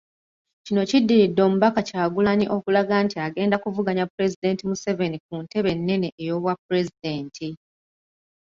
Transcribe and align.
Kino 0.65 0.81
kiddiridde 0.89 1.41
Omubaka 1.47 1.79
Kyagulanyi 1.87 2.45
okulaga 2.55 2.95
nti 3.05 3.15
agenda 3.27 3.55
kuvuganya 3.63 4.09
Pulezidenti 4.13 4.63
Museveni 4.69 5.17
ku 5.25 5.33
ntebe 5.43 5.69
ennene 5.75 6.07
ey'obwapulezidenti. 6.21 7.49